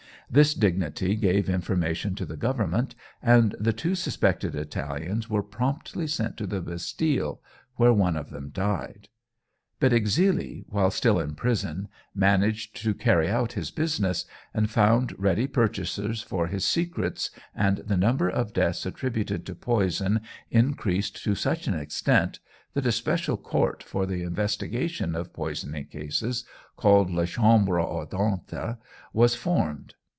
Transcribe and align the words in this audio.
This 0.33 0.53
dignitary 0.53 1.15
gave 1.17 1.49
information 1.49 2.15
to 2.15 2.25
the 2.25 2.37
Government, 2.37 2.95
and 3.21 3.53
the 3.59 3.73
two 3.73 3.95
suspected 3.95 4.55
Italians 4.55 5.29
were 5.29 5.43
promptly 5.43 6.07
sent 6.07 6.37
to 6.37 6.47
the 6.47 6.61
Bastille, 6.61 7.41
where 7.75 7.91
one 7.91 8.15
of 8.15 8.29
them 8.29 8.47
died; 8.49 9.09
but 9.81 9.91
Exili, 9.91 10.63
while 10.69 10.89
still 10.89 11.19
in 11.19 11.35
prison, 11.35 11.89
managed 12.15 12.77
to 12.81 12.93
carry 12.93 13.29
on 13.29 13.49
his 13.49 13.71
business, 13.71 14.23
and 14.53 14.69
found 14.71 15.13
ready 15.19 15.47
purchasers 15.47 16.21
for 16.21 16.47
his 16.47 16.63
secrets, 16.63 17.31
and 17.53 17.79
the 17.79 17.97
number 17.97 18.29
of 18.29 18.53
deaths 18.53 18.85
attributed 18.85 19.45
to 19.47 19.53
poison 19.53 20.21
increased 20.49 21.21
to 21.25 21.35
such 21.35 21.67
an 21.67 21.73
extent, 21.73 22.39
that 22.73 22.87
a 22.87 22.93
special 22.93 23.35
court 23.35 23.83
for 23.83 24.05
the 24.05 24.23
investigation 24.23 25.13
of 25.13 25.33
poisoning 25.33 25.87
cases, 25.87 26.45
called 26.77 27.11
"La 27.11 27.25
Chambre 27.25 27.81
Ardente," 27.85 28.77
was 29.11 29.35
formed. 29.35 29.95